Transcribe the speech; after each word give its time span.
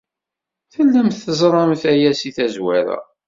Tellamt 0.73 1.21
teẓramt 1.25 1.83
aya 1.91 2.11
seg 2.19 2.33
tazwara. 2.37 2.97